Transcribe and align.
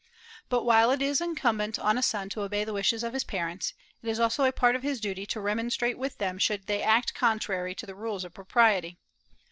But 0.49 0.63
while 0.63 0.89
it 0.89 0.99
is 0.99 1.21
incumbent 1.21 1.77
on 1.77 1.95
a 1.95 2.01
son 2.01 2.27
to 2.29 2.41
obey 2.41 2.63
the 2.63 2.73
wishes 2.73 3.03
of 3.03 3.13
his 3.13 3.23
parents, 3.23 3.75
it 4.01 4.09
is 4.09 4.19
also 4.19 4.45
a 4.45 4.51
part 4.51 4.75
of 4.75 4.81
his 4.81 4.99
duty 4.99 5.27
to 5.27 5.39
remonstrate 5.39 5.95
with 5.99 6.17
them 6.17 6.39
should 6.39 6.65
they 6.65 6.81
act 6.81 7.13
contrary 7.13 7.75
to 7.75 7.85
the 7.85 7.93
rules 7.93 8.25
of 8.25 8.33
propriety. 8.33 8.97